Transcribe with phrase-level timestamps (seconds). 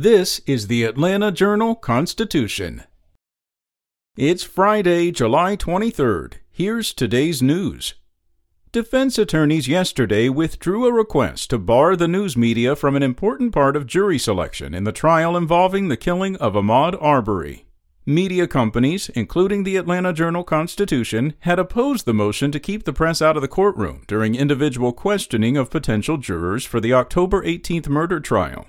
[0.00, 2.84] This is the Atlanta Journal Constitution.
[4.16, 6.34] It's Friday, July 23rd.
[6.52, 7.94] Here's today's news.
[8.70, 13.74] Defense attorneys yesterday withdrew a request to bar the news media from an important part
[13.74, 17.66] of jury selection in the trial involving the killing of Ahmaud Arbery.
[18.06, 23.20] Media companies, including the Atlanta Journal Constitution, had opposed the motion to keep the press
[23.20, 28.20] out of the courtroom during individual questioning of potential jurors for the October 18th murder
[28.20, 28.64] trial.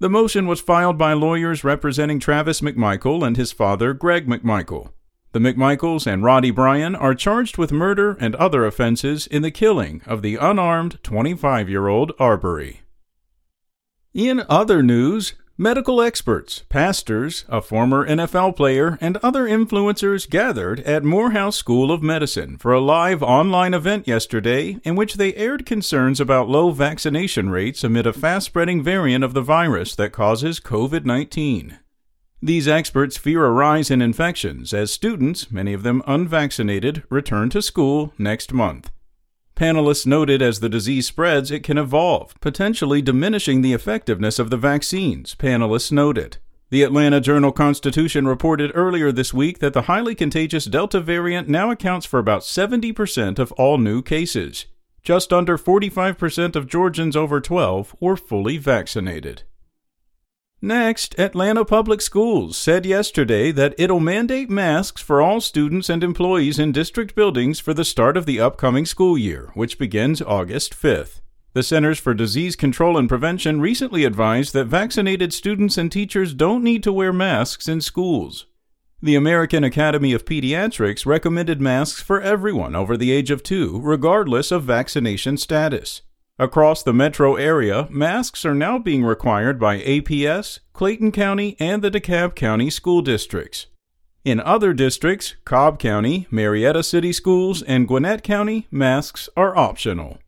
[0.00, 4.92] The motion was filed by lawyers representing Travis McMichael and his father, Greg McMichael.
[5.32, 10.00] The McMichaels and Roddie Bryan are charged with murder and other offenses in the killing
[10.06, 12.82] of the unarmed 25 year old Arbery.
[14.14, 21.02] In other news, Medical experts, pastors, a former NFL player, and other influencers gathered at
[21.02, 26.20] Morehouse School of Medicine for a live online event yesterday in which they aired concerns
[26.20, 31.04] about low vaccination rates amid a fast spreading variant of the virus that causes COVID
[31.04, 31.80] 19.
[32.40, 37.62] These experts fear a rise in infections as students, many of them unvaccinated, return to
[37.62, 38.92] school next month.
[39.58, 44.56] Panelists noted as the disease spreads, it can evolve, potentially diminishing the effectiveness of the
[44.56, 46.36] vaccines, panelists noted.
[46.70, 51.72] The Atlanta Journal Constitution reported earlier this week that the highly contagious Delta variant now
[51.72, 54.66] accounts for about 70% of all new cases.
[55.02, 59.42] Just under 45% of Georgians over 12 were fully vaccinated.
[60.60, 66.58] Next, Atlanta Public Schools said yesterday that it'll mandate masks for all students and employees
[66.58, 71.20] in district buildings for the start of the upcoming school year, which begins August 5th.
[71.52, 76.64] The Centers for Disease Control and Prevention recently advised that vaccinated students and teachers don't
[76.64, 78.46] need to wear masks in schools.
[79.00, 84.50] The American Academy of Pediatrics recommended masks for everyone over the age of two, regardless
[84.50, 86.02] of vaccination status.
[86.40, 91.90] Across the metro area, masks are now being required by APS, Clayton County, and the
[91.90, 93.66] DeKalb County school districts.
[94.24, 100.18] In other districts, Cobb County, Marietta City Schools, and Gwinnett County, masks are optional.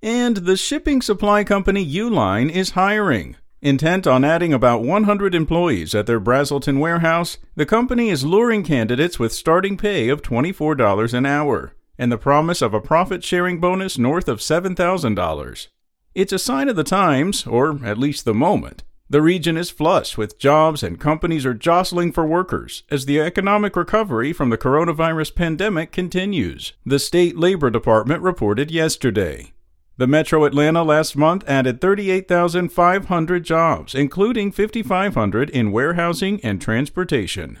[0.00, 3.36] And the shipping supply company Uline is hiring.
[3.60, 9.18] Intent on adding about 100 employees at their Braselton warehouse, the company is luring candidates
[9.18, 13.98] with starting pay of $24 an hour and the promise of a profit sharing bonus
[13.98, 15.68] north of $7,000.
[16.14, 18.84] It's a sign of the times, or at least the moment.
[19.10, 23.76] The region is flush with jobs and companies are jostling for workers as the economic
[23.76, 29.52] recovery from the coronavirus pandemic continues, the state labor department reported yesterday.
[29.96, 37.60] The Metro Atlanta last month added 38,500 jobs, including 5,500 in warehousing and transportation.